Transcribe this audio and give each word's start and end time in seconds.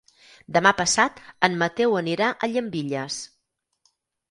Demà 0.53 0.71
passat 0.79 1.21
en 1.49 1.59
Mateu 1.65 1.95
anirà 2.01 2.31
a 2.33 2.51
Llambilles. 2.55 3.21